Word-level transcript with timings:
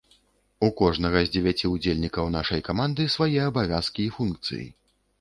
У 0.67 0.69
кожнага 0.79 1.21
з 1.27 1.31
дзевяці 1.35 1.71
ўдзельнікаў 1.75 2.33
нашай 2.39 2.65
каманды 2.71 3.09
свае 3.19 3.33
абавязкі 3.49 4.01
і 4.09 4.11
функцыі. 4.21 4.65